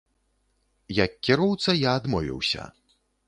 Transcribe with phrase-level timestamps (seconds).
[1.05, 2.61] Як кіроўца, я адмовіўся.